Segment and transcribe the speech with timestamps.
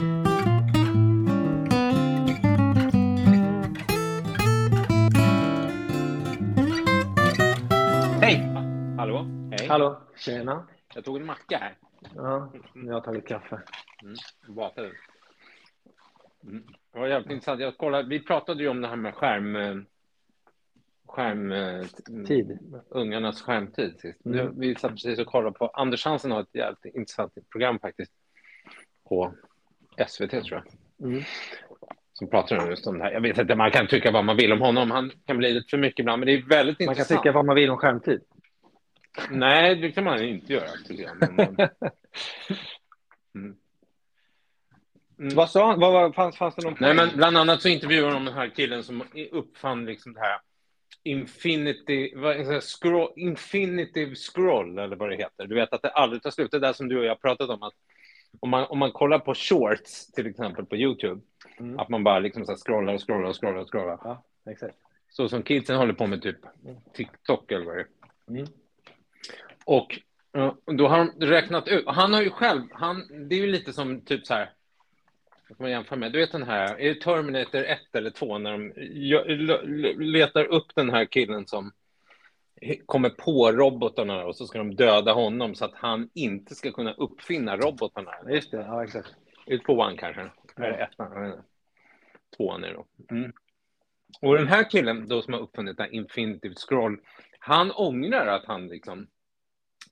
[0.00, 0.06] Hej!
[8.98, 9.26] Hallå?
[9.50, 9.68] Hej.
[9.68, 10.00] Hallå!
[10.16, 10.66] Tjena!
[10.94, 11.76] Jag tog en macka här.
[12.14, 13.62] Ja, jag har tagit kaffe.
[14.02, 14.14] Mm.
[14.48, 14.92] Bakade.
[16.44, 16.64] Mm.
[16.92, 17.60] Det var jävligt intressant.
[17.60, 19.56] Jag kollade, vi pratade ju om det här med skärm...
[19.56, 19.76] eh,
[21.06, 21.86] skärm eh,
[22.26, 22.58] Tid.
[22.88, 24.26] Ungarnas skärmtid sist.
[24.26, 24.36] Mm.
[24.36, 25.66] Nu, vi satt precis och kollade på...
[25.66, 28.12] Anders Hansen har ett jävligt intressant program faktiskt.
[29.08, 29.34] På
[30.08, 30.64] SVT tror jag.
[31.08, 31.22] Mm.
[32.12, 33.12] Som pratar just om det här.
[33.12, 34.90] Jag vet inte, man kan tycka vad man vill om honom.
[34.90, 37.20] Han kan bli lite för mycket ibland, men det är väldigt Man kan intressant.
[37.22, 38.20] tycka vad man vill om skärmtid.
[39.30, 40.68] Nej, det kan man inte göra.
[41.20, 41.38] Men,
[43.34, 43.56] mm.
[45.18, 45.34] Mm.
[45.34, 45.80] Vad sa han?
[45.80, 48.48] Vad, var- fanns, fanns det någon Nej, men bland annat så intervjuar de den här
[48.48, 50.38] killen som uppfann liksom det här
[51.02, 55.46] Infinity, vad scroll, Infinitive scroll, eller vad det heter.
[55.46, 56.50] Du vet att det aldrig tar slut.
[56.50, 57.62] Det där som du och jag pratat om.
[57.62, 57.74] Att
[58.40, 61.20] om, man, om man kollar på shorts, till exempel på YouTube,
[61.58, 61.78] Mm.
[61.78, 63.98] att man bara liksom så scrollar och scrollar och scrollar och scrollar.
[64.04, 64.76] Ja, exakt.
[65.10, 66.36] Så som kidsen håller på med typ
[66.92, 67.86] TikTok eller vad det är.
[68.28, 68.46] Mm.
[69.64, 69.98] Och
[70.76, 74.00] då har de räknat ut, han har ju själv, han, det är ju lite som
[74.00, 74.50] typ så här,
[75.48, 76.12] vad kan man jämföra med?
[76.12, 78.72] Du vet den här, är det Terminator 1 eller 2 när de
[80.04, 81.72] letar upp den här killen som
[82.86, 86.92] kommer på robotarna och så ska de döda honom så att han inte ska kunna
[86.92, 88.10] uppfinna robotarna.
[88.28, 89.14] Just det, ja exakt.
[89.46, 90.30] Är det tvåan kanske?
[90.56, 91.42] Eller ettan?
[92.36, 92.86] Tvåan är det då.
[93.10, 93.32] Mm.
[94.20, 97.00] Och den här killen då som har uppfunnit det här Infinitive Scroll,
[97.38, 99.06] han ångrar att han liksom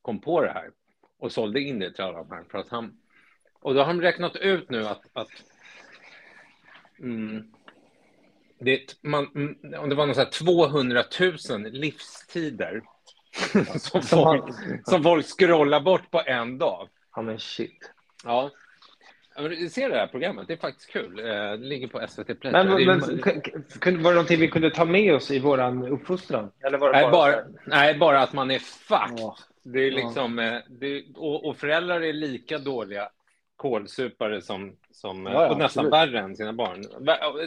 [0.02, 0.70] kom på det här
[1.18, 2.44] och sålde in det till alla de här.
[2.50, 3.00] För att han,
[3.60, 5.30] och då har de räknat ut nu att, att
[6.98, 7.52] mm,
[8.60, 11.02] det, man, mm, om det var någon så här 200
[11.50, 12.82] 000 livstider
[13.78, 14.44] som, folk,
[14.84, 16.88] som folk scrollar bort på en dag.
[17.16, 17.92] Ja men shit.
[18.24, 18.50] Ja.
[19.36, 21.18] Men Du ser det här programmet, det är faktiskt kul.
[21.18, 22.52] Eh, Det ligger på SVT Play.
[22.52, 23.00] Men, men
[23.80, 26.50] kunde- var det någonting vi kunde ta med oss i våran uppfostran?
[26.66, 27.36] Eller var det nej, bara...
[27.66, 29.18] nej, bara att man är fucked.
[29.18, 29.36] Ja.
[29.62, 33.08] Det är liksom, eh, det, och, och föräldrar är lika dåliga
[33.56, 36.14] kålsupare som, som eh, Ja, ja, och nästan absolut.
[36.14, 36.84] värre än sina barn.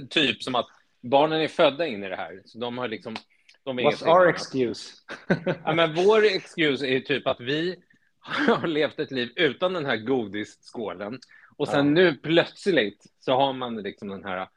[0.10, 0.68] Typ som att
[1.02, 3.16] barnen är födda in i det här, så de har liksom...
[3.64, 4.94] De är What's our excuse?
[5.66, 7.76] Ja, men vår excuse är typ att vi
[8.20, 11.20] har levt ett liv utan den här godisskålen.
[11.58, 11.94] Och sen Ja.
[11.94, 14.48] nu plötsligt så har man liksom den här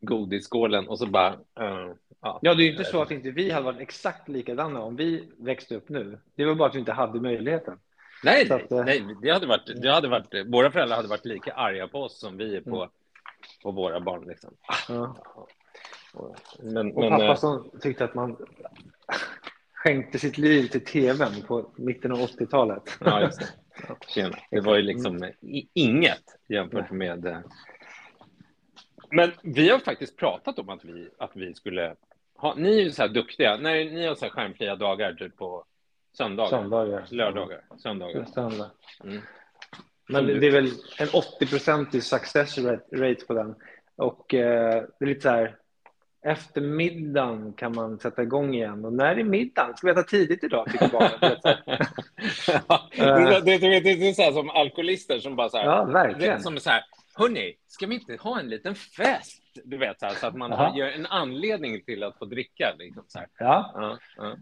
[0.00, 1.28] godisskålen och så bara...
[1.60, 2.38] eh, ja.
[2.42, 5.28] Ja, det är ju inte så att inte vi hade varit exakt likadana om vi
[5.38, 6.18] växte upp nu.
[6.34, 7.78] Det var bara att vi inte hade möjligheten.
[8.24, 11.52] Nej, att, eh, nej, det hade varit, det hade varit, våra föräldrar hade varit lika
[11.52, 12.88] arga på oss som vi är på, Mm.
[13.62, 14.24] på våra barn.
[14.28, 14.54] Liksom.
[14.88, 15.16] Ja.
[16.62, 18.36] Men, Och men, pappa eh, som tyckte att man
[19.72, 22.82] skänkte sitt liv till tvn på mitten av 80-talet.
[23.00, 23.46] ja, just det.
[24.08, 24.36] Tjena.
[24.50, 27.26] Det var ju liksom i- inget jämfört med...
[27.26, 27.38] eh,
[29.10, 31.96] Men vi har faktiskt pratat om att vi, att vi skulle
[32.36, 32.54] ha...
[32.54, 33.56] Ni är ju så här duktiga.
[33.56, 35.64] När ni har så här skärmfria dagar typ på
[36.16, 37.06] söndagar, Söndagar.
[37.10, 38.24] lördagar, söndagar.
[38.24, 38.70] Söndag.
[39.04, 39.20] Mm.
[40.08, 40.66] Men det är väl
[40.98, 43.54] en 80-procentig success rate- rate på den.
[43.96, 45.56] Och eh, det är lite så här,
[46.24, 48.84] efter middagen kan man sätta igång igen.
[48.84, 49.76] Och när är middagen?
[49.76, 50.66] Ska vi äta tidigt idag?
[50.72, 51.36] Tycker barnen.
[52.32, 52.52] Så.
[52.68, 55.64] Ja, det, är- det, det, det är så här som alkoholister som bara så här...
[55.64, 56.42] Ja, verkligen.
[56.42, 56.82] som så här,
[57.14, 59.42] hörni, ska vi inte ha en liten fest?
[59.64, 62.74] Du vet, så, här, så att man har, gör en anledning till att få dricka.
[62.78, 63.28] Liksom, så här.
[63.38, 64.36] Ja, Ja, ja.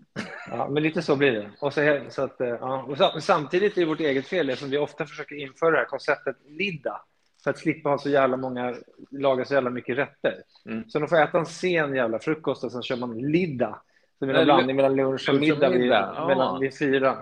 [0.50, 1.50] ja, men lite så blir det.
[1.60, 2.82] Och, så, så att, eh, ja.
[2.88, 5.84] och sam- samtidigt är det vårt eget fel eftersom vi ofta försöker införa det här
[5.84, 7.02] konceptet lidda
[7.44, 8.74] för att slippa ha så jävla många,
[9.12, 10.34] laga så jävla mycket rätter.
[10.66, 10.88] Mm.
[10.88, 13.78] Så de får äta en sen jävla frukost och sen kör man lidda.
[14.18, 16.26] Så det är en blandning mellan lunch och middag vid, middag, ja.
[16.28, 17.18] mellan, vid fyra.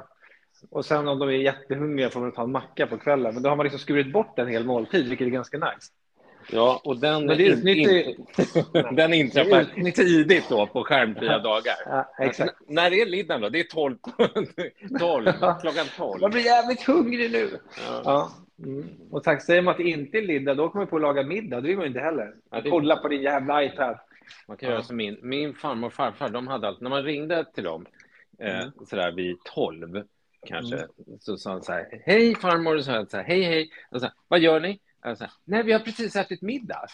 [0.71, 3.35] Och sen om de är jättehungriga får de ta en macka på kvällen.
[3.35, 5.93] Men då har man liksom skurit bort en hel måltid, vilket är ganska nice.
[6.53, 11.75] ja, och den, Men det in- utnyttjar in- den inträffar tidigt då på skärmfria dagar.
[11.87, 12.51] Ja, exakt.
[12.61, 13.49] N- när är middagen då?
[13.49, 13.97] Det är 12,
[14.99, 16.21] 12 klockan 12.
[16.21, 17.51] Man blir jävligt hungrig nu.
[17.89, 18.01] Ja.
[18.05, 18.31] Ja.
[18.65, 18.85] Mm.
[19.11, 21.23] Och tack, säger man att det inte är middag, då kommer man på att laga
[21.23, 21.61] middag.
[21.61, 22.35] Det vill man ju inte heller.
[22.51, 23.99] Ja, det- Kolla på din jävla iPad.
[24.49, 24.73] Man kan Ja.
[24.73, 27.87] göra som min, min farmor och farfar, de hade alltid, när man ringde till dem
[28.39, 28.73] eh, Mm.
[28.87, 30.03] sådär vid 12
[30.47, 30.87] kanske,
[31.21, 34.15] så sa han så här, hej farmor, och så här, hej hej, och så här,
[34.29, 34.81] vad gör ni?
[35.03, 36.87] Så här, Nej, vi har precis ätit middag,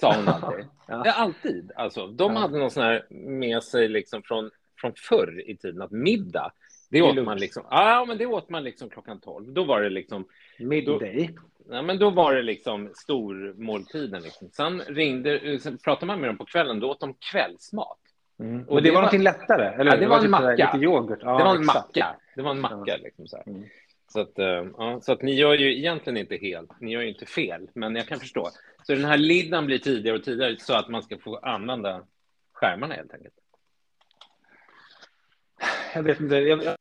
[0.00, 0.64] sa hon alltid.
[0.88, 1.02] Ja.
[1.04, 1.72] Ja, alltid.
[1.76, 2.38] Alltså, de Ja.
[2.38, 4.50] hade någon sån här med sig liksom från,
[4.80, 6.52] från förr i tiden, att middag,
[6.90, 9.52] det åt man liksom, ja men det åt man liksom klockan 12.
[9.52, 10.24] Då var det liksom,
[10.58, 11.30] Midday.
[11.70, 14.22] Ja, men då var det liksom stormåltiden.
[14.22, 14.50] Liksom.
[14.52, 17.98] Sen ringde, sen pratade man med dem på kvällen, då åt de kvällsmat.
[18.40, 18.68] Mm.
[18.68, 19.66] Och det, det var var- någonting lättare?
[19.80, 19.92] Eller?
[19.92, 20.72] Ja, det var en typ macka.
[20.72, 21.18] Lite yoghurt?
[21.22, 21.96] Ja, det var en exakt.
[21.96, 22.16] macka.
[22.36, 22.96] Det var en macka.
[22.96, 23.42] Liksom, så.
[23.46, 23.64] Mm.
[24.08, 27.08] Så att, eh, ja, så att ni gör ju egentligen inte helt, ni gör ju
[27.08, 28.48] inte fel, men jag kan förstå.
[28.82, 32.02] Så den här liddan blir tidigare och tidigare så att man ska få använda
[32.52, 33.34] skärmarna helt enkelt.
[35.94, 36.36] Jag vet inte.
[36.36, 36.76] Jag,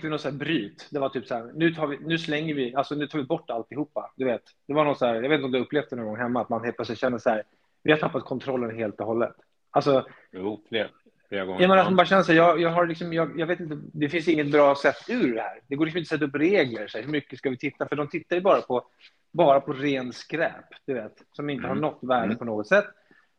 [0.00, 0.88] fick något så här bryt.
[0.90, 3.24] Det var typ så här, nu, tar vi, nu slänger vi, alltså nu tar vi
[3.24, 4.12] bort alltihopa.
[4.16, 6.06] Du vet, det var något så här, jag vet inte om du upplevt det någon
[6.06, 7.42] gång hemma, att man helt plötsligt känner så här,
[7.82, 9.34] vi har tappat kontrollen helt och hållet.
[9.70, 10.88] Alltså, jo, flera,
[11.28, 11.62] flera gånger.
[11.62, 13.60] Ja, men att man bara känner så här, jag, jag har liksom, jag, jag, vet
[13.60, 15.60] inte, det finns inget bra sätt ur det här.
[15.68, 17.88] Det går liksom inte att sätta upp regler, så här, hur mycket ska vi titta?
[17.88, 18.86] För de tittar ju bara på,
[19.32, 21.70] bara på ren skräp, du vet, som inte mm.
[21.70, 22.36] har något värde mm.
[22.36, 22.86] på något sätt.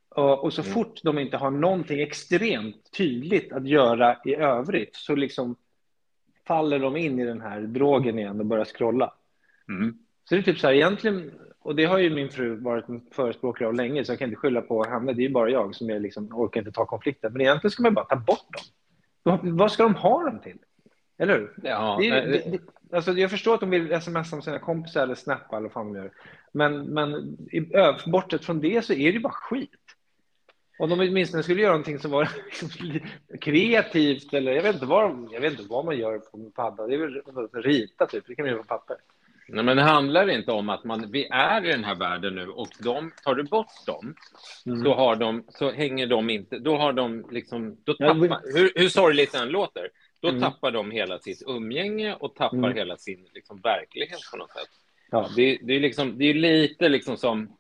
[0.10, 0.74] Och, och så mm.
[0.74, 5.56] fort de inte har någonting extremt tydligt att göra i övrigt så liksom
[6.48, 9.14] faller de in i den här drogen igen och börjar scrolla.
[9.70, 9.98] Mm.
[10.30, 13.02] Så det är typ så här egentligen, och det har ju min fru varit en
[13.12, 15.14] förespråkare av länge, så jag kan inte skylla på henne.
[15.14, 17.34] Det är ju bara jag som är liksom, orkar inte ta konflikten.
[17.34, 18.48] Men egentligen ska man bara ta bort
[19.24, 19.40] dem.
[19.58, 20.58] Vad ska de ha dem till?
[21.18, 21.54] Eller hur?
[21.64, 25.16] Ja, det det, det, alltså jag förstår att de vill smsa med sina kompisar eller
[25.16, 26.12] snappa eller vad fan de gör.
[26.52, 27.38] Men, men
[28.06, 29.87] bortsett från det så är det bara skit.
[30.79, 32.29] Om de åtminstone skulle göra någonting som var
[33.41, 36.88] kreativt eller jag vet inte vad, jag vet inte vad man gör på padda.
[36.88, 38.97] Det är väl rita typ, det kan man göra på papper.
[39.50, 42.47] Nej, men det handlar inte om att man, vi är i den här världen nu
[42.47, 44.15] och de, tar du bort dem
[44.65, 44.83] mm.
[44.83, 48.89] så, har de, så hänger de inte, då har de liksom, då tappar, hur, hur
[48.89, 49.89] sorgligt det än låter,
[50.21, 50.41] då mm.
[50.41, 52.75] tappar de hela sitt umgänge och tappar mm.
[52.75, 54.69] hela sin liksom, verklighet på något sätt.
[55.12, 55.29] Ja.
[55.35, 57.56] Det, det, är liksom, det är lite liksom som,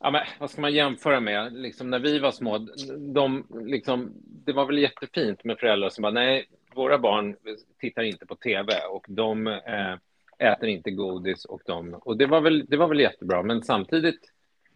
[0.00, 1.52] ja, men, vad ska man jämföra med?
[1.52, 2.58] Liksom, när vi var små,
[2.98, 7.36] de, liksom, det var väl jättefint med föräldrar som bara, nej, våra barn
[7.80, 9.94] tittar inte på tv och de eh,
[10.38, 14.32] äter inte godis och de, och det var väl, det var väl jättebra, men samtidigt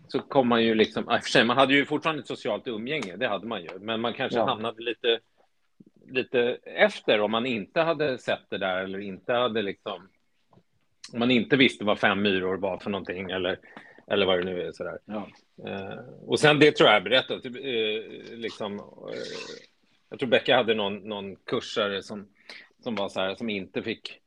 [0.09, 2.69] så kom man ju liksom, i och för sig, man hade ju fortfarande ett socialt
[2.69, 4.47] umgänge, det hade man ju, men man kanske ja.
[4.47, 5.21] hamnade lite,
[6.07, 10.09] lite efter om man inte hade sett det där eller inte hade liksom,
[11.13, 13.59] om man inte visste vad fem myror var för någonting eller,
[14.07, 14.99] eller vad det nu är sådär.
[15.05, 15.29] Ja.
[15.69, 17.53] Uh, och sen det tror jag jag berättat, uh,
[18.33, 19.15] liksom, uh,
[20.11, 22.29] jag tror Becka hade någon, någon kursare som,
[22.83, 24.21] som var så här, som inte fick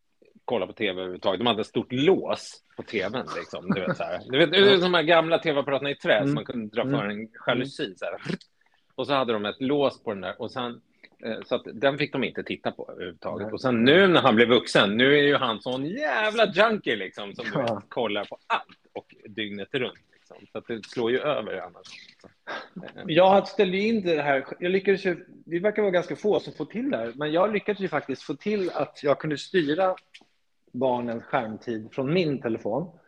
[0.46, 1.40] kolla på tv överhuvudtaget.
[1.40, 3.26] De hade ett stort lås på tvn.
[3.38, 3.70] Liksom.
[3.70, 4.22] Du vet, så här.
[4.26, 6.28] Du vet, är de här gamla tv-apparaterna i trä mm.
[6.28, 7.94] som man kunde dra för en jalusi.
[7.98, 8.14] Så här.
[8.96, 10.42] Och så hade de ett lås på den där.
[10.42, 10.82] Och sen,
[11.26, 13.54] eh, så att den fick de inte titta på överhuvudtaget.
[13.54, 17.36] Och sen nu när han blev vuxen, nu är ju han sån jävla junkie liksom,
[17.36, 17.62] som ja.
[17.62, 20.00] vet, kollar på allt och dygnet runt.
[20.14, 20.48] Liksom.
[20.52, 21.88] Så att det slår ju över annars.
[23.08, 24.46] Jag ställde in det här.
[24.60, 27.54] Jag lyckades ju, det verkar vara ganska få som får till det här, men jag
[27.54, 29.96] lyckades ju faktiskt få till att jag kunde styra
[30.72, 33.00] barnens skärmtid från min telefon.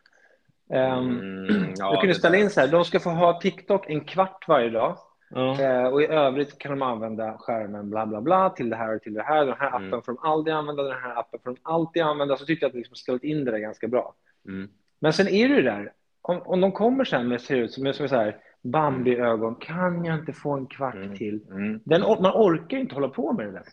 [0.69, 4.01] Um, mm, ja, jag kunde ställa in så här, de ska få ha TikTok en
[4.01, 4.97] kvart varje dag.
[5.35, 9.01] Uh, och i övrigt kan de använda skärmen bla bla bla till det här och
[9.01, 9.45] till det här.
[9.45, 10.01] Den här appen mm.
[10.01, 12.37] får de aldrig använda, den här appen får de alltid använda.
[12.37, 14.15] Så tyckte jag att jag liksom ställt in det där ganska bra.
[14.47, 14.69] Mm.
[14.99, 15.91] Men sen är det ju där,
[16.21, 20.19] om, om de kommer sen med ser ut som, som så här, Bambi-ögon, kan jag
[20.19, 21.17] inte få en kvart mm.
[21.17, 21.41] till?
[21.51, 21.79] Mm.
[21.85, 23.63] Den, man orkar inte hålla på med det där.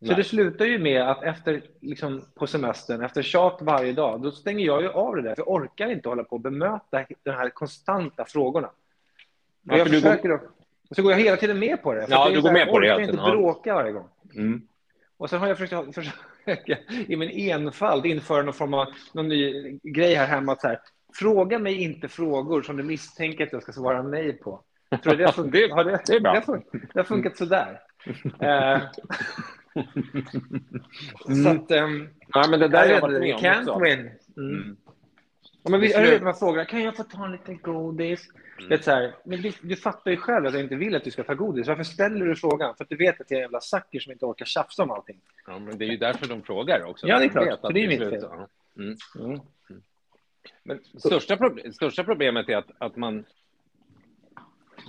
[0.00, 0.16] Så Nej.
[0.16, 4.66] det slutar ju med att efter, liksom, på semestern, efter tjat varje dag, då stänger
[4.66, 5.34] jag ju av det där.
[5.34, 8.70] För jag orkar inte hålla på och bemöta de här konstanta frågorna.
[9.62, 10.40] Ja, jag försöker går...
[10.90, 12.06] Och så går jag hela tiden med på det.
[12.08, 12.86] ja, du går med på det.
[12.86, 14.08] Jag orkar inte bråka varje gång.
[14.34, 14.62] Mm.
[15.16, 16.18] Och sen har jag försökt, försöka
[17.08, 20.52] i min enfald införa någon form av någon ny grej här hemma.
[20.52, 20.78] Att så här,
[21.14, 24.60] fråga mig inte frågor som du misstänker att jag ska svara nej på.
[25.02, 26.32] Tror det, har funkat, det, har det, det, är bra.
[26.32, 27.80] Det har funkat, det har funkat sådär.
[28.40, 28.80] Mm.
[31.44, 33.84] Så att, um, ja, men det där jag varit med om can't också.
[33.84, 34.10] win.
[34.36, 34.76] Mm.
[35.66, 35.80] Mm.
[35.80, 38.28] Men vi, jag vet, man frågar, kan jag få ta en liten godis?
[38.58, 38.68] Mm.
[38.68, 41.10] Det så här, men du, du, fattar ju själv att jag inte vill att du
[41.10, 41.68] ska ta godis.
[41.68, 42.76] Varför ställer du frågan?
[42.76, 44.90] För att du vet att jag är en jävla sucker som inte orkar tjafsa om
[44.90, 45.20] allting.
[45.46, 47.06] Ja, men det är ju därför de frågar också.
[47.06, 47.60] Ja, det är klart.
[47.60, 48.24] För det är mitt fel.
[48.76, 48.96] Mm.
[49.18, 49.40] Mm.
[50.62, 53.24] Men största, problem, största problemet är att, att man...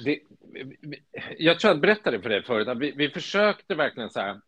[0.05, 0.19] Det,
[1.37, 4.41] jag tror jag berättade för dig förut att vi, vi försökte verkligen så här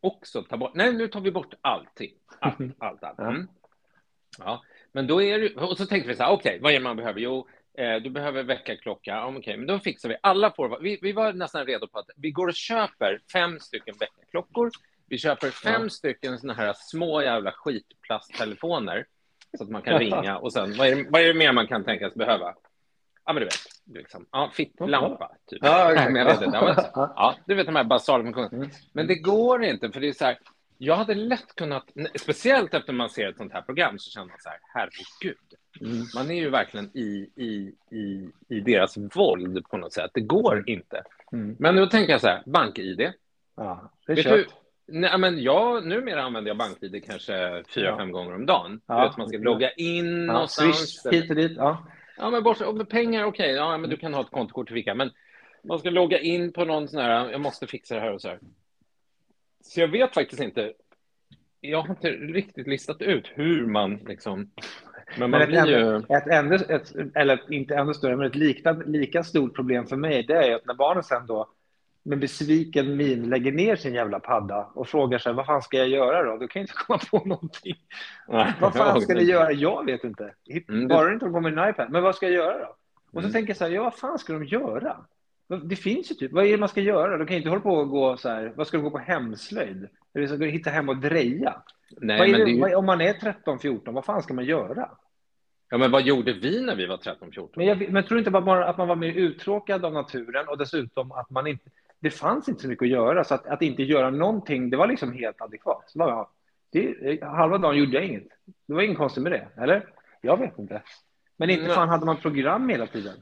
[0.00, 0.74] också ta bort.
[0.74, 2.12] Nej, nu tar vi bort allting.
[2.38, 3.18] Allt, allt, allt.
[3.18, 3.48] Mm.
[4.38, 4.62] Ja,
[4.94, 6.84] men då är det, och så tänkte vi så här, okej, okay, vad är det
[6.84, 7.20] man behöver?
[7.20, 7.48] Jo,
[7.78, 9.10] eh, du behöver väckarklocka.
[9.10, 10.16] Ja, okej, okay, men då fixar vi.
[10.20, 13.94] Alla får, vi, vi var nästan redo på att vi går och köper fem stycken
[14.00, 14.70] väckarklockor.
[15.08, 15.88] Vi köper fem ja.
[15.88, 19.06] stycken såna här små jävla skitplasttelefoner
[19.58, 21.66] så att man kan ringa och sen vad är, det, vad är det mer man
[21.66, 22.54] kan tänkas behöva?
[23.26, 25.58] Ja, men du vet, liksom, ja, fittlampa, typ.
[25.62, 26.10] Ja, okay.
[26.10, 26.56] men jag vet inte.
[26.94, 28.56] Ja, du vet de här basalfunktionerna.
[28.56, 28.70] Mm.
[28.92, 30.38] Men det går inte, för det är så här,
[30.78, 31.84] jag hade lätt kunnat,
[32.20, 35.36] speciellt efter man ser ett sånt här program, så känner man så här, herregud.
[35.80, 36.06] Mm.
[36.14, 40.10] Man är ju verkligen i, i, i, i deras våld på något sätt.
[40.14, 40.64] Det går mm.
[40.66, 41.02] inte.
[41.32, 41.56] Mm.
[41.58, 43.12] Men då tänker jag så här, bank-id.
[43.56, 44.46] Ja, det är vet, du,
[44.86, 47.96] Nej, men jag, numera använder jag BankID kanske fyra, Ja.
[47.96, 48.80] fem gånger om dagen.
[48.86, 49.00] Ja.
[49.00, 51.02] Du vet, man ska logga in Ja, någonstans.
[51.02, 51.52] Swish hit och dit.
[51.56, 51.86] Ja.
[52.16, 54.96] Ja, men bort, med pengar, okej, ja, men du kan ha ett kontokort i fickan.
[54.96, 55.10] Men
[55.64, 58.28] man ska logga in på någon sån här, jag måste fixa det här och så
[58.28, 58.38] här.
[59.66, 60.72] Så jag vet faktiskt inte.
[61.60, 64.50] Jag har inte riktigt listat ut hur man liksom...
[65.18, 65.96] Men man Men ett, blir ju...
[66.16, 70.22] ett, ännu, ett, eller inte ännu större, men ett lika, lika stort problem för mig,
[70.22, 71.48] det är att när barnen sen då
[72.02, 75.88] med besviken min lägger ner sin jävla padda och frågar sig vad fan ska jag
[75.88, 76.36] göra då?
[76.36, 77.74] Då kan jag inte komma på någonting.
[78.60, 79.52] Vad fan ska ni göra?
[79.52, 80.34] Jag vet inte.
[80.68, 81.90] Mm, Bara du inte på en iPad.
[81.90, 82.76] Men vad ska jag göra då?
[83.12, 83.32] Och så Mm.
[83.32, 84.96] tänker jag så här, ja vad fan ska de göra?
[85.56, 87.18] Det finns ju typ, vad är det man ska göra?
[87.18, 88.98] De kan ju inte hålla på och gå så här, vad ska de gå på
[88.98, 89.88] hemslöjd?
[90.14, 91.62] Eller ska de hitta hem och dreja?
[91.96, 92.60] Nej, det, ju...
[92.60, 94.90] vad, om man är 13-14, vad fan ska man göra?
[95.70, 97.48] Ja, men vad gjorde vi när vi var 13-14?
[97.56, 100.58] Men jag, men jag tror inte bara, att man var mer uttråkad av naturen och
[100.58, 101.70] dessutom att man inte...
[102.00, 104.86] Det fanns inte så mycket att göra, så att, att inte göra någonting, det var
[104.86, 105.92] liksom helt adekvat.
[105.94, 106.26] Bara,
[106.72, 108.28] det, halva dagen gjorde jag inget.
[108.66, 109.88] Det var inget konstigt med det, eller?
[110.20, 110.82] Jag vet inte.
[111.36, 113.14] Men inte fan hade man program hela tiden.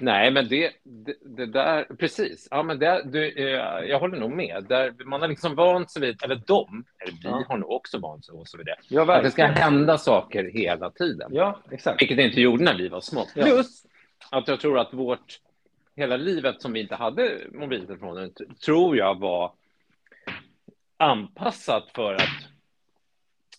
[0.00, 2.48] Nej, men det, det, det där, precis.
[2.50, 4.64] Ja, men det, du, eh, jag håller nog med.
[4.68, 7.44] Där, man har liksom vant sig vid, eller de, eller vi Ja.
[7.48, 11.30] har nog också vant sig vid det, Ja, att det ska hända saker hela tiden.
[11.34, 12.02] Ja, exakt.
[12.02, 13.26] Vilket det inte gjorde när vi var små.
[13.34, 13.44] Ja.
[13.44, 13.82] Plus
[14.30, 15.40] att jag tror att vårt,
[15.96, 19.52] hela livet som vi inte hade mobiltelefoner, t- tror jag var
[20.96, 22.28] anpassat för att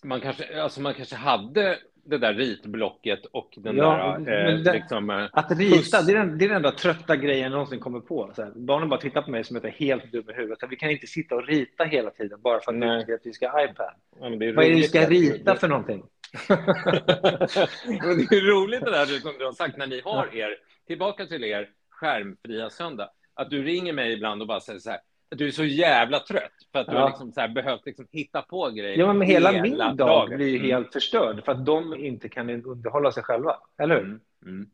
[0.02, 4.72] man kanske, alltså man kanske hade det där ritblocket och den Ja, där, eh, det-
[4.72, 7.80] liksom, eh, Att rita, det är, den, det är den enda trötta grejen jag någonsin
[7.80, 8.32] kommer på.
[8.36, 10.60] Så här, barnen bara tittar på mig som att jag är helt dum i huvudet.
[10.60, 13.04] Så Vi kan inte sitta och rita hela tiden bara för att Nej.
[13.06, 13.94] vi att vi ska ha iPad.
[14.20, 16.02] ja, är Vad är det vi ska rita för någonting?
[16.48, 20.56] Men det är roligt det där som du har sagt när ni har er,
[20.86, 25.00] tillbaka till er skärmfria söndag, att du ringer mig ibland och bara säger så här,
[25.32, 27.00] du är så jävla trött för att du Ja.
[27.00, 30.36] har liksom så här behövt liksom hitta på grejer Ja, men hela, min dag dagen.
[30.36, 30.70] blir ju Mm.
[30.70, 33.56] helt förstörd för att de inte kan underhålla sig själva.
[33.78, 34.04] Eller hur?
[34.04, 34.20] Mm.
[34.46, 34.70] Mm.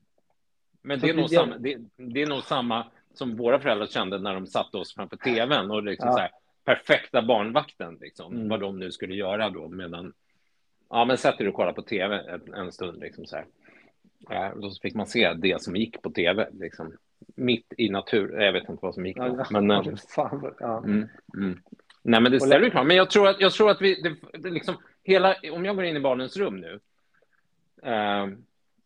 [0.83, 4.19] Men det är, nog det- samma, det, det är nog samma som våra föräldrar kände
[4.19, 6.12] när de satte oss framför tvn och liksom Ja.
[6.15, 6.31] så här,
[6.65, 8.49] perfekta barnvakten, liksom, Mm.
[8.49, 10.12] vad de nu skulle göra då medan
[10.91, 13.47] Ja, men sätter du och kollar på tv en, en stund, liksom så här.
[14.31, 16.97] Eh, då fick man se det som gick på tv, liksom.
[17.34, 18.40] Mitt i natur.
[18.40, 19.70] Jag vet inte vad som gick då, men...
[19.70, 19.82] eh,
[20.14, 20.78] Fan, ja.
[20.78, 21.60] Mm, mm.
[22.02, 22.87] Nej, men det ställer ju klart.
[22.87, 25.84] Men jag tror att, jag tror att vi, det, det liksom, hela, om jag går
[25.84, 26.80] in i barnens rum nu,
[27.82, 28.26] eh,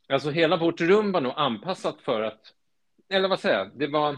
[0.08, 2.40] alltså hela vårt rum var nog anpassat för att,
[3.08, 4.16] eller vad säger jag, det var,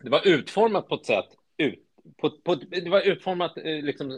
[0.00, 1.82] det var utformat på ett sätt, ut,
[2.16, 4.08] på, på, det var utformat eh, liksom,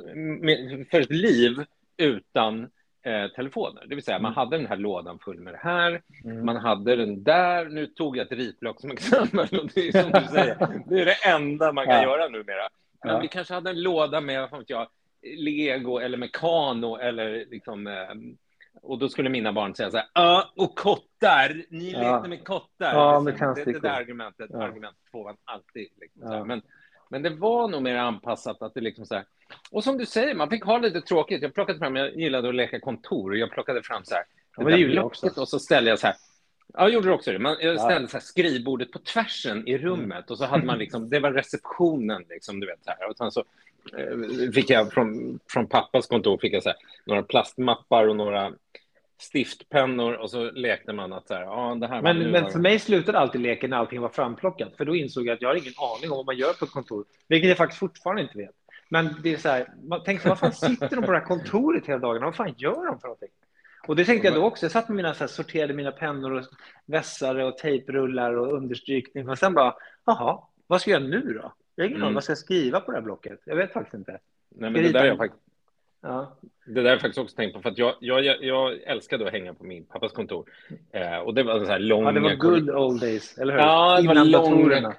[0.41, 1.65] med, för ett liv
[1.97, 2.71] utan
[3.03, 3.85] eh, telefoner.
[3.87, 4.37] Det vill säga, man Mm.
[4.37, 6.47] hade den här lådan full med det här, Mm.
[6.47, 10.13] man hade den där, nu tog jag ett ritblock som exempel, och det är som
[10.23, 12.03] du säger, det är det enda man kan Ja.
[12.03, 12.69] göra numera.
[13.05, 13.21] Men Ja.
[13.21, 14.89] vi kanske hade en låda med, vad fan vet jag,
[15.23, 18.09] lego eller mekano eller liksom, eh,
[18.83, 21.99] och då skulle mina barn säga så här, "Ja, och kottar, ni Ja.
[22.15, 22.95] lekte med kottar.
[22.95, 24.63] Ja, Liksom, det, det där argumentet, Ja.
[24.63, 25.89] argument får man alltid.
[26.01, 26.49] Liksom.
[26.49, 26.63] Men,
[27.11, 29.25] men det var nog mer anpassat att det liksom så här,
[29.71, 31.43] och som du säger, man fick ha lite tråkigt.
[31.43, 34.25] Jag plockade fram, jag gillade att leka kontor, och jag plockade fram så här,
[34.57, 35.41] det blocket också.
[35.41, 36.17] och så ställde jag så här,
[36.75, 37.39] Ja, jag gjorde också det.
[37.39, 37.79] Man, jag Ja.
[37.79, 41.33] ställde så här skrivbordet på tvärsen i rummet och så hade man liksom, det var
[41.33, 43.11] receptionen liksom, du vet så här.
[43.11, 43.45] Och sen så
[43.99, 48.53] eh, fick jag från, från pappas kontor fick jag så här, några plastmappar och några
[49.19, 52.79] stiftpennor och så lekte man att så här, ja, det här Men, men för mig
[52.79, 54.77] slutade alltid leken när allting var framplockat.
[54.77, 56.71] För då insåg jag att jag har ingen aning om vad man gör på ett
[56.71, 57.05] kontor.
[57.29, 58.55] Vilket jag faktiskt fortfarande inte vet.
[58.89, 61.25] Men det är så här, man tänker så, vad fan sitter de på det här
[61.27, 62.27] kontoret hela dagarna?
[62.27, 63.29] Vad fan gör de för någonting?
[63.87, 64.65] Och det tänkte jag då också.
[64.65, 66.45] Jag satt med mina, så här, sorterade mina pennor och
[66.87, 69.29] vässare och tejprullar och understrykning.
[69.29, 71.53] Och sen bara, jaha, vad ska jag göra nu då?
[71.75, 72.03] Jag har ingen Mm.
[72.07, 72.15] aning.
[72.15, 73.41] Vad ska jag skriva på det här blocket?
[73.45, 74.19] Jag vet faktiskt inte.
[74.49, 75.31] Nej, men det där, har jag
[76.01, 76.37] Ja.
[76.67, 79.33] det där har jag faktiskt också tänkt på, för att jag, jag, jag, älskade att
[79.33, 80.51] hänga på min pappas kontor.
[80.93, 82.07] Eh, och det var så här långa...
[82.07, 83.61] ja, det var good old days, eller hur?
[83.61, 84.95] Ja, det var långa,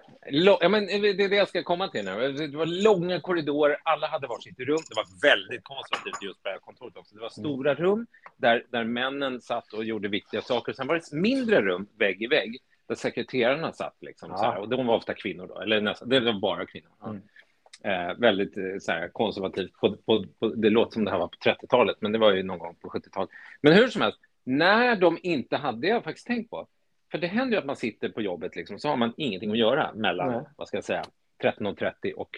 [0.62, 2.32] ja, men det är det jag ska komma till nu.
[2.32, 4.80] Det var långa korridorer, alla hade varsitt rum.
[4.90, 7.16] Det var väldigt konservativt just på det här kontoret också.
[7.16, 10.74] Det var stora rum där, där männen satt och gjorde viktiga saker.
[10.74, 13.98] Sen var det mindre rum, vägg i vägg, där sekreterarna satt.
[14.02, 14.38] Liksom, Ja.
[14.38, 14.58] så här.
[14.58, 16.92] Och de var ofta kvinnor då, eller nästan, det var bara kvinnor.
[17.00, 17.10] Ja.
[17.10, 17.22] Mm.
[17.84, 19.74] Eh, väldigt eh, konservativt.
[19.74, 22.44] På, på, på, det låter som det här var på 30-talet, men det var ju
[22.44, 23.30] någon gång på 70-talet.
[23.62, 26.68] Men hur som helst, när de inte hade, det jag faktiskt tänkt på,
[27.12, 29.58] för det händer ju att man sitter på jobbet liksom, så har man ingenting att
[29.58, 30.42] göra mellan, Nej.
[30.56, 31.04] vad ska jag säga,
[31.44, 32.30] 13.30 och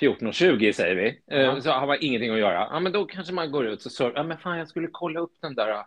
[0.00, 1.06] 14.20 säger vi.
[1.36, 1.60] Eh, Ja.
[1.60, 2.68] Så har man ingenting att göra.
[2.70, 5.20] Ja, men då kanske man går ut och så, ja men fan jag skulle kolla
[5.20, 5.84] upp den där.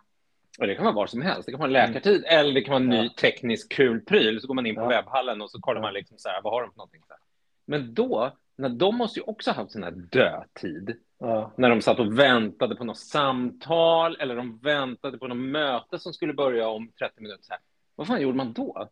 [0.60, 1.46] Och det kan vara var som helst.
[1.46, 3.04] Det kan vara en läkartid eller det kan vara en ny Mm.
[3.06, 3.20] Ja.
[3.20, 4.40] teknisk kul pryl.
[4.40, 4.88] Så går man in på Ja.
[4.88, 7.00] webbhallen och så kollar man liksom så här, vad har de för någonting?
[7.06, 7.20] Så här.
[7.64, 10.96] Men då, när de måste ju också ha haft sån här dödtid.
[11.18, 11.52] Ja.
[11.56, 16.12] När de satt och väntade på något samtal eller de väntade på något möte som
[16.12, 17.42] skulle börja om 30 minuter.
[17.42, 17.60] Så här.
[17.94, 18.88] Vad fan gjorde man då?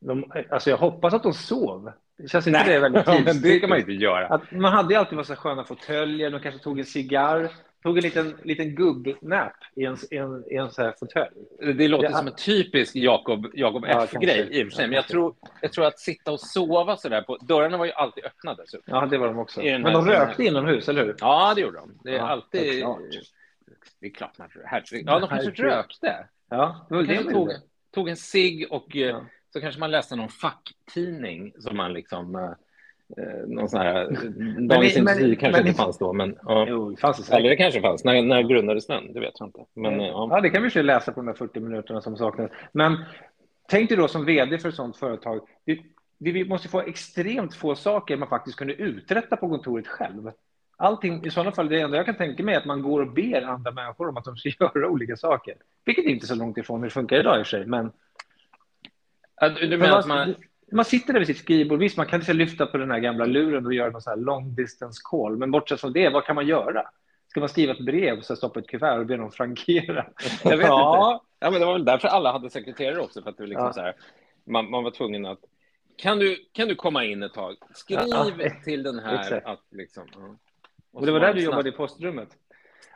[0.00, 1.92] De, alltså jag hoppas att de sov.
[2.18, 4.26] Det känns inte det väldigt Ja, men det kan man inte göra.
[4.26, 7.50] Att man hade ju alltid massa sköna fåtöljer, de kanske tog en cigarr,
[7.86, 11.30] tog en liten, liten gubbnap i en, i en, i en så här fåtölj.
[11.76, 12.16] Det låter Ja.
[12.16, 14.86] som en typisk Jakob, Jakob Ja, F-grej i och för sig.
[14.86, 17.36] Men jag tror, jag tror att sitta och sova så där på...
[17.36, 18.94] Dörrarna var ju alltid öppna dessutom.
[18.96, 19.60] Ja, det var de också.
[19.62, 21.14] Men här- de rökte inomhus, eller hur?
[21.20, 21.98] Ja, det gjorde de.
[22.04, 22.60] Det är Ja, alltid...
[22.62, 23.00] det är klart.
[24.00, 25.04] Det är klart man herregud.
[25.06, 26.26] Ja, de kanske rökte.
[26.50, 27.50] Ja, det var De det tog,
[27.94, 29.24] tog en cigg och eh, Ja.
[29.52, 32.54] så kanske man läste någon facktidning som man liksom...
[33.16, 34.04] eh, Eh, någon sån här...
[34.68, 36.38] Dagens men- Industri kanske men- inte fanns då, men...
[36.42, 36.66] Ja.
[36.68, 38.04] Jo, det fanns det Eller det kanske fanns.
[38.04, 39.12] När, när grundades den?
[39.12, 39.64] Det vet jag inte.
[39.74, 40.28] Men, eh, ja.
[40.30, 42.50] Ja, det kan vi ju läsa på de här 40 minuterna som saknas.
[42.72, 42.96] Men
[43.68, 45.40] tänk dig då som vd för ett sådant företag.
[45.64, 45.82] Vi,
[46.18, 50.30] vi vi måste få extremt få saker man faktiskt kunde uträtta på kontoret själv.
[50.78, 53.12] Allting, i sådana fall, det enda jag kan tänka mig är att man går och
[53.12, 55.54] ber andra människor om att de ska göra olika saker.
[55.84, 57.66] Vilket är inte så långt ifrån hur det funkar idag i och för sig.
[57.66, 57.92] Men
[59.40, 60.34] Du, du Men menar att man,
[60.72, 60.84] man...
[60.84, 61.78] sitter där vid sitt skrivbord.
[61.78, 64.16] Visst, man kan inte lyfta på den här gamla luren och göra någon så här
[64.16, 65.36] long distance call.
[65.36, 66.82] Men bortsett från det, vad kan man göra?
[67.28, 70.06] Ska man skriva ett brev och så stoppa ett kuvert och be någon frankera?
[70.44, 70.66] Jag vet inte.
[70.66, 73.22] ja, ja, men det var väl därför alla hade sekreterare också.
[73.22, 73.72] För att det liksom Ja.
[73.72, 73.94] så här,
[74.44, 75.38] man, man var tvungen att...
[75.96, 77.56] Kan du, kan du komma in ett tag?
[77.74, 78.50] Skriv Ja, ja.
[78.64, 79.46] till den här Exakt.
[79.46, 80.04] att liksom...
[80.14, 80.36] Ja.
[80.92, 82.28] Och det var där du jobbade i postrummet?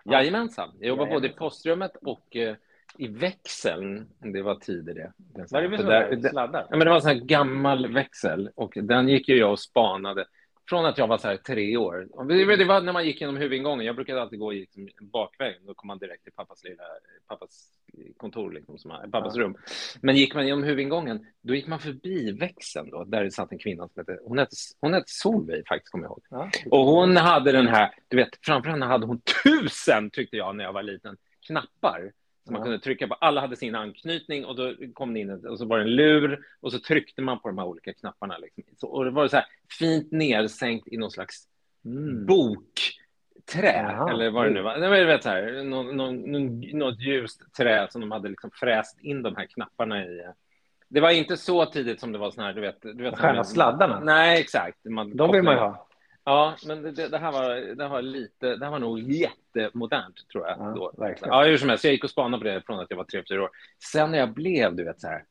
[0.04, 0.70] Jajamensan.
[0.78, 1.38] Jag jobbade både i Jajamensan.
[1.38, 2.56] postrummet och eh,
[2.98, 4.08] i växeln.
[4.18, 5.12] Det var tider det.
[5.16, 6.60] Den Var det där- det- sladdar?
[6.70, 9.60] Ja, men det var en sån här gammal växel och den gick ju jag och
[9.60, 10.24] spanade
[10.68, 12.08] från att jag var så här tre år.
[12.56, 13.86] Det var när man gick genom huvudingången.
[13.86, 15.66] Jag brukade alltid gå liksom bakvägen.
[15.66, 16.82] Då kom man direkt till pappas lilla
[17.28, 17.68] pappas
[18.16, 19.56] kontor, liksom, som, pappas rum.
[20.00, 22.90] Men gick man genom huvudingången, då gick man förbi växeln.
[22.90, 26.04] Då, där det satt en kvinna som hette, hon hette, hon hette Solveig faktiskt, kommer
[26.04, 26.22] jag ihåg.
[26.30, 26.50] Ja.
[26.70, 30.64] Och hon hade den här, du vet, framför henne hade hon tusen, tyckte jag när
[30.64, 31.16] jag var liten,
[31.46, 32.12] knappar.
[32.50, 33.14] Som man kunde trycka på.
[33.14, 35.94] Alla hade sin anknytning och då kom det in ett- och så var det en
[35.96, 38.38] lur och så tryckte man på de här olika knapparna.
[38.38, 38.64] Liksom.
[38.76, 39.46] Så, och det var så här
[39.78, 41.46] fint nedsänkt i någon slags
[41.84, 42.26] Mm.
[42.26, 44.10] bokträ, Jaha.
[44.10, 44.78] eller vad det nu var.
[44.78, 49.00] Det var vet, så här, någon, någon, något ljust trä som de hade liksom fräst
[49.00, 50.22] in de här knapparna i.
[50.88, 52.82] Det var inte så tidigt som det var sån här, du vet.
[52.82, 54.00] Du vet Sköna sladdarna?
[54.00, 54.84] Nej, exakt.
[54.84, 55.86] Man, De vill man ju ha.
[56.24, 60.28] Ja, men det, det, här var, det här var lite, det här var nog jättemodernt
[60.32, 60.56] tror jag.
[60.58, 60.92] Ja, då.
[60.98, 61.34] verkligen.
[61.34, 63.38] Ja, hur som helst, jag gick och spanade på det från att jag var 3-4
[63.38, 63.50] år.
[63.92, 65.24] Sen när jag blev, du vet så här,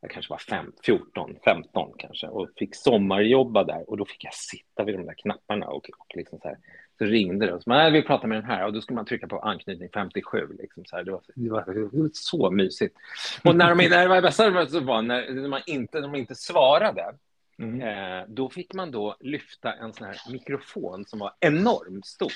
[0.00, 4.34] jag kanske var fem, 14, 15 kanske och fick sommarjobba där och då fick jag
[4.34, 6.58] sitta vid de där knapparna och, och liksom så här,
[6.98, 9.04] så ringde det och så, nej, vi pratar med den här och då skulle man
[9.04, 11.04] trycka på anknytning 57 liksom så här.
[11.04, 12.96] Det var, det var, det var så mysigt.
[13.44, 16.34] Och när, de, när det var bästa var när, när man inte, när de inte
[16.34, 17.14] svarade
[17.58, 17.80] Mm.
[17.80, 22.28] Eh, då fick man då lyfta en sån här mikrofon som var enormt stor,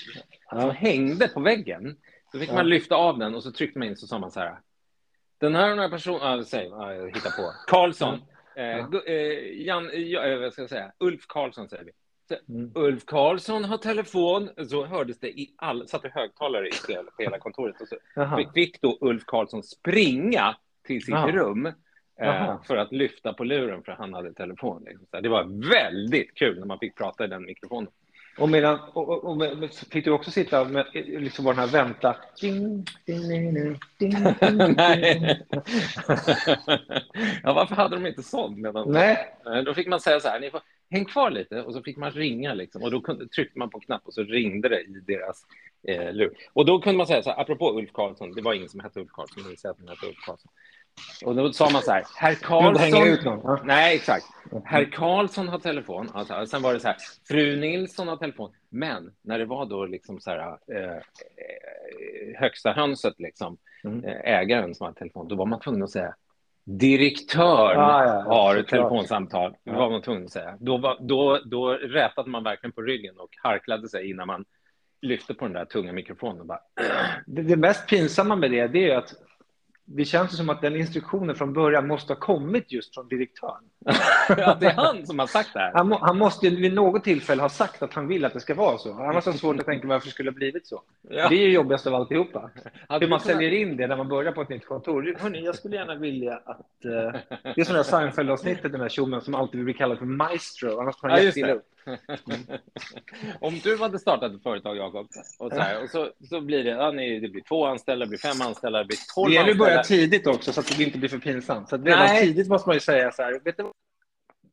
[0.50, 0.70] som Ja.
[0.70, 1.96] hängde på väggen.
[2.32, 2.54] Då fick Ja.
[2.54, 4.58] man lyfta av den och så tryckte man in så sa man så här.
[5.38, 7.52] Den här är några person, ah, säg, ah, jag hittar på.
[7.66, 8.14] Karlsson.
[8.56, 8.86] Eh, Ja.
[8.90, 10.92] Gu- eh, Jan, ja, eh, vad ska jag säga?
[10.98, 11.90] Ulf Karlsson säger vi.
[12.28, 12.72] Så, Mm.
[12.74, 14.48] Ulf Karlsson har telefon.
[14.68, 17.80] Så hördes det i all, satt i högtalare i hela, på hela kontoret.
[17.80, 17.96] Och så
[18.54, 20.56] fick, då Ulf Karlsson springa
[20.86, 21.32] till sitt Jaha.
[21.32, 21.72] rum
[22.20, 22.58] eh, Jaha.
[22.66, 24.84] för att lyfta på luren för han hade telefon.
[24.86, 25.06] Liksom.
[25.22, 27.90] Det var väldigt kul när man fick prata i den mikrofonen.
[28.38, 31.84] Och, medan, och, och, och med, fick du också sitta med liksom bara den här
[31.84, 32.16] vänta?
[32.40, 33.54] Ding, ding,
[33.98, 34.12] ding,
[34.76, 35.42] Nej.
[37.42, 38.58] ja, varför hade de inte sånt?
[38.58, 38.92] Medan...
[38.92, 39.34] Nej.
[39.66, 42.10] Då fick man säga så här, ni får häng kvar lite och så fick man
[42.10, 42.82] ringa liksom.
[42.82, 45.46] och då kunde, tryckte man på knapp och så ringde det i deras
[45.88, 46.36] eh, lur.
[46.52, 49.00] Och då kunde man säga så här, apropå Ulf Karlsson, det var ingen som hette
[49.00, 50.52] Ulf Karlsson, men att han hette Ulf Karlsson.
[51.24, 53.60] Och då sa man så här, herr Karlsson...
[53.64, 54.26] Nej, exakt.
[54.64, 56.08] Herr Karlsson har telefon.
[56.14, 56.96] Alltså, sen var det så här,
[57.28, 58.52] fru Nilsson har telefon.
[58.70, 60.38] Men när det var då liksom så här,
[60.72, 61.00] eh, eh,
[62.40, 64.04] högsta hönset, liksom, Mm.
[64.04, 66.14] eh, ägaren som hade telefon, då var man tvungen att säga
[66.64, 69.54] direktören Ah, ja, ja, har telefonsamtal.
[69.64, 70.56] Det var man tvungen att säga.
[70.60, 74.44] Då, var, då, då rätade man verkligen på ryggen och harklade sig innan man
[75.00, 76.40] lyfte på den där tunga mikrofonen.
[76.40, 76.60] Och bara,
[77.26, 79.14] Det, det mest pinsamma med det, det är ju att
[79.96, 83.62] det känns som att den instruktionen från början måste ha kommit just från direktören.
[84.28, 85.72] ja, det är han som har sagt det här.
[85.74, 88.54] Han, må, han måste vid något tillfälle ha sagt att han vill att det ska
[88.54, 88.92] vara så.
[88.92, 90.82] Annars är det svårt att tänka varför det skulle ha blivit så.
[91.08, 91.28] Ja.
[91.28, 92.50] Det är ju jobbigast av alltihopa.
[92.88, 95.16] Hade Hur man säljer in det när man börjar på ett nytt kontor.
[95.20, 96.84] Hörrni, jag skulle gärna vilja att...
[96.84, 99.98] Eh, det är som det där Seinfeld-avsnittet, den där tjomen som alltid vill bli kallad
[99.98, 100.80] för maestro.
[100.80, 101.60] Annars tar han Ja, jätteilla det.
[101.86, 102.60] Upp.
[103.40, 106.70] Om du hade startat ett företag, Jakob, och, så, här, och så, så blir det,
[106.70, 109.50] ja, nej, det blir två anställda, det blir fem anställda, det blir tolv Det gäller
[109.50, 109.70] att anställda.
[109.74, 111.68] börja tidigt också så att det inte blir för pinsamt.
[111.68, 112.26] Så redan Nej.
[112.26, 113.72] tidigt måste man ju säga så här, vet du?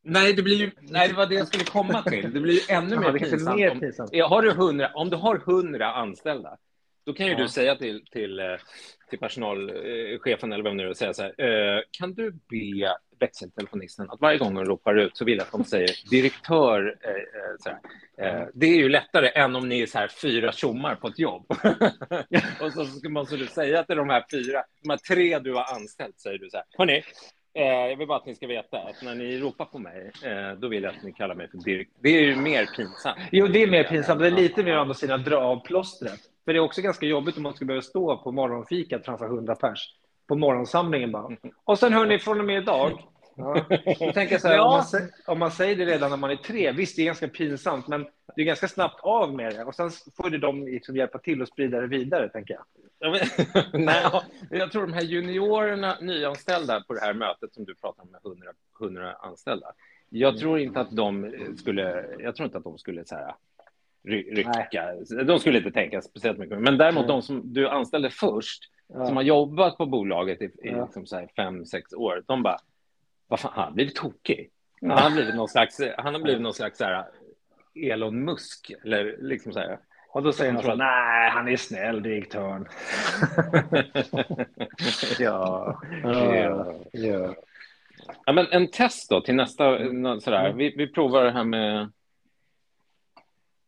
[0.04, 2.34] Nej, det blir ju, nej, det var det jag skulle komma till.
[2.34, 3.58] Det blir ju ännu mer pinsamt.
[3.58, 4.10] mer om, pinsamt.
[4.14, 6.58] Ja, har du 100, om du har 100 anställda,
[7.06, 7.38] då kan ju Ja.
[7.38, 8.46] du säga till, till, eh,
[9.10, 11.34] till personalchefen eller vem det är, säga så här,
[11.78, 15.52] eh, kan du be växeltelefonisten att varje gång de ropar ut så vill jag att
[15.52, 16.98] de säger direktör.
[17.02, 17.72] Eh,
[18.22, 21.08] eh, eh det är ju lättare än om ni är så här fyra tjommar på
[21.08, 21.46] ett jobb.
[22.62, 25.76] och så ska måste du säga till de här fyra, de här tre du har
[25.76, 27.04] anställt, säger du så här, hörni,
[27.54, 30.60] Eh, jag vill bara att ni ska veta att när ni ropar på mig, eh,
[30.60, 31.92] då vill jag att ni kallar mig för direkt.
[32.00, 33.18] Det är ju mer pinsamt.
[33.32, 34.20] Jo, det är mer pinsamt.
[34.20, 36.20] Det är lite mer å andra sidan dra av plåstret.
[36.46, 39.56] För det är också ganska jobbigt om man ska behöva stå på morgonfikat framför 100
[39.56, 39.96] pers.
[40.30, 41.38] På morgonsamlingen bara.
[41.64, 43.04] Och sen hörni, från och med idag.
[43.36, 43.66] Ja.
[44.00, 44.64] Då tänker jag så här, Ja.
[44.64, 47.28] om, man, om man säger det redan när man är tre, visst det är ganska
[47.28, 48.04] pinsamt, men
[48.36, 49.64] det är ganska snabbt av med det.
[49.66, 52.64] Och sen får ju de liksom hjälpa till och sprida det vidare, tänker jag.
[53.00, 57.66] Ja, men- Nej, ja, jag tror de här juniorerna, nyanställda på det här mötet som
[57.66, 58.48] du pratar om med 100,
[58.82, 59.68] 100 anställda.
[60.10, 63.36] Jag tror inte att de skulle, jag tror inte att de skulle så här,
[64.08, 64.86] ry- rycka.
[65.26, 66.60] De skulle inte tänka speciellt mycket.
[66.62, 67.16] Men däremot Nej.
[67.16, 69.06] de som du anställde först, Ja.
[69.06, 70.84] som har jobbat på bolaget i, i Ja.
[70.86, 72.58] liksom här fem, sex år, de bara,
[73.28, 74.50] vad fan, han har blivit tokig.
[74.82, 77.06] Han har blivit någon slags, han har blivit någon slags så här,
[77.76, 79.80] Elon Musk, eller liksom så här.
[80.12, 82.68] Och då säger tror så nej, han är snäll, direktören.
[85.20, 85.82] ja.
[86.04, 86.74] Ja.
[86.92, 87.36] Ja.
[88.26, 89.70] Ja, men en test då till nästa.
[89.78, 90.46] nå- Sådär.
[90.46, 90.58] Mm.
[90.58, 91.92] Vi, vi provar det här med...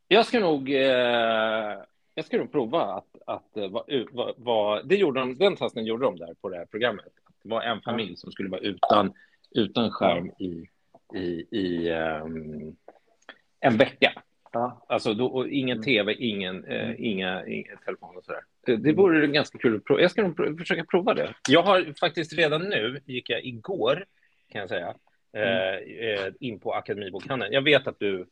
[0.08, 1.78] Jag ska nog, eh,
[2.22, 3.70] jag ska nog prova att, att eh,
[4.12, 7.06] vara vara- det gjorde de, den testen gjorde de där på det här programmet.
[7.44, 9.14] Det var en familj som skulle vara utan,
[9.52, 10.68] utan skärm i,
[11.20, 12.76] i, i ehm,
[13.60, 14.12] en vecka.
[14.54, 14.86] Ja.
[14.90, 15.84] Alltså då, och ingen Mm.
[15.84, 18.42] tv, ingen, eh, inga, inga telefon och sådär.
[18.66, 20.02] Det, det vore ganska kul att prova.
[20.02, 21.34] Jag ska nog prov- försöka prova det.
[21.50, 24.06] Jag har faktiskt redan nu, gick jag igår,
[24.50, 24.94] kan jag säga,
[25.34, 25.76] eh,
[26.10, 27.54] eh, in på Akademibokhandeln.
[27.54, 28.28] Jag vet att du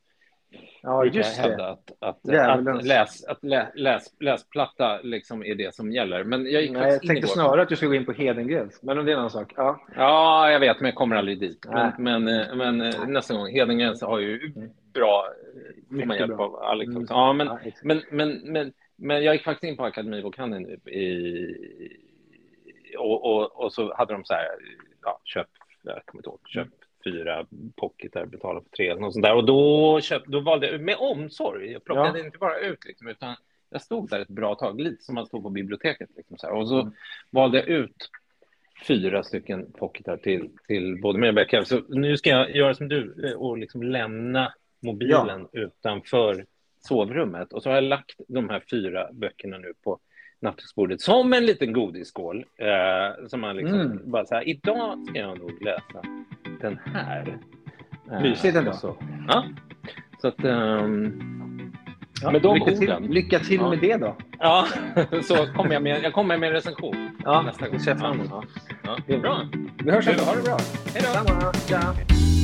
[0.82, 1.70] ja, brukar just hävda det.
[1.70, 6.24] att, att, att, läs, att lä, läs, läsplatta liksom är det som gäller.
[6.24, 8.98] Men jag gick Nej, jag tänkte snarare att du skulle gå in på Hedengrens, men
[9.00, 9.54] om det är en annan sak.
[9.56, 9.82] Ja.
[9.96, 11.66] Ja, jag vet, men jag kommer aldrig dit.
[11.70, 12.20] Men, Nej.
[12.20, 14.52] men, eh, men eh, nästa gång, Hedengrens har ju
[14.94, 16.46] bra, eh, får man Mycket hjälp bra.
[16.46, 17.02] av Alex Mm.
[17.02, 17.14] också.
[17.14, 21.56] Ja, men, Ja, men, men, men, men jag gick faktiskt in på Akademibokhandeln i,
[22.98, 24.46] och, och, och så hade de så här,
[25.04, 25.48] ja, köp,
[25.84, 26.68] jag kommer inte ihåg, köp
[27.04, 29.36] fyra pocketar, betala för tre eller något sånt där.
[29.36, 32.26] Och då, köp, då valde jag, med omsorg, jag plockade Ja.
[32.26, 33.36] inte bara ut liksom, utan
[33.70, 36.10] jag stod där ett bra tag, lite som man stod på biblioteket.
[36.18, 36.54] Liksom, så här.
[36.54, 36.94] Och så Mm.
[37.30, 38.10] valde jag ut
[38.88, 41.66] fyra stycken pocketar till, till både mig och Becka.
[41.66, 46.46] Så nu ska jag göra som du eh, och liksom lämna mobilen utanför
[46.82, 47.54] sovrummet.
[47.54, 50.00] Och så har jag lagt de här fyra böckerna nu på
[50.42, 52.46] nattduksbordet som en liten godisskål.
[52.58, 54.12] Eh, som man liksom Mm.
[54.12, 56.02] bara så här, idag ska jag nog läsa
[56.62, 57.38] den här.
[58.22, 58.69] Mysigt ändå.
[58.72, 58.95] och Så,
[59.28, 59.43] ja.
[60.22, 60.43] Så att...
[60.43, 61.22] ehm,
[62.22, 63.04] Ja, Med de lycka, till, orden.
[63.04, 63.69] lycka till Ja.
[63.69, 64.15] med det då.
[64.39, 64.67] ja,
[65.24, 67.80] så kommer jag med, jag kommer med en recension Ja, nästa gång.
[67.80, 68.24] det.
[68.84, 69.17] Ja, ja.
[69.17, 69.41] Bra.
[69.84, 70.24] Vi hörs Du, ändå.
[70.24, 70.58] ha det bra.
[70.93, 71.04] Hej
[71.69, 72.38] då.